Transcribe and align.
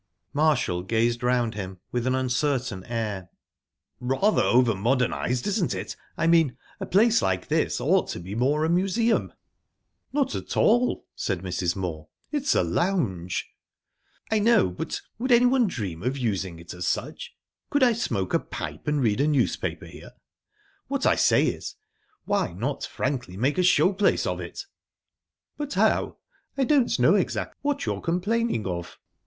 _Marshall 0.33 0.81
gazed 0.81 1.21
around 1.21 1.53
him 1.53 1.77
with 1.91 2.07
an 2.07 2.15
uncertain 2.15 2.83
air. 2.85 3.29
"Rather 3.99 4.41
over 4.41 4.73
modernised, 4.73 5.45
isn't 5.45 5.75
it? 5.75 5.95
I 6.17 6.25
mean, 6.25 6.57
a 6.79 6.87
place 6.87 7.21
like 7.21 7.49
this 7.49 7.79
ought 7.79 8.07
to 8.07 8.19
be 8.19 8.33
more 8.33 8.65
a 8.65 8.67
museum." 8.71 9.31
"Not 10.11 10.33
at 10.33 10.57
all," 10.57 11.05
said 11.13 11.41
Mrs. 11.43 11.75
Moor. 11.75 12.07
"It's 12.31 12.55
a 12.55 12.63
lounge." 12.63 13.47
"I 14.31 14.39
know 14.39 14.71
but 14.71 15.01
would 15.19 15.31
anyone 15.31 15.67
dream 15.67 16.01
of 16.01 16.17
using 16.17 16.57
it 16.57 16.73
as 16.73 16.87
such? 16.87 17.35
Could 17.69 17.83
I 17.83 17.93
smoke 17.93 18.33
a 18.33 18.39
pipe 18.39 18.87
and 18.87 19.01
read 19.03 19.21
a 19.21 19.27
newspaper 19.27 19.85
here? 19.85 20.13
What 20.87 21.05
I 21.05 21.13
say 21.13 21.45
is, 21.45 21.75
why 22.25 22.53
not 22.53 22.85
frankly 22.85 23.37
make 23.37 23.59
a 23.59 23.63
show 23.63 23.93
place 23.93 24.25
of 24.25 24.39
it?" 24.41 24.63
"But 25.57 25.75
how? 25.75 26.17
I 26.57 26.63
don't 26.63 26.97
know 26.97 27.13
exactly 27.13 27.55
what 27.61 27.85
you're 27.85 28.01
complaining 28.01 28.65
of." 28.65 28.97